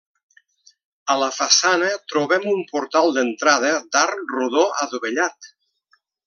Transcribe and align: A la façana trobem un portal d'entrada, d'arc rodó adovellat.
A 1.15 1.17
la 1.23 1.27
façana 1.35 1.89
trobem 2.13 2.47
un 2.53 2.63
portal 2.71 3.13
d'entrada, 3.19 3.75
d'arc 3.97 4.25
rodó 4.39 4.65
adovellat. 4.87 5.55